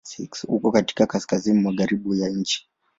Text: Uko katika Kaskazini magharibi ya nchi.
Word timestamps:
Uko 0.47 0.71
katika 0.71 1.07
Kaskazini 1.07 1.59
magharibi 1.61 2.19
ya 2.21 2.29
nchi. 2.29 2.69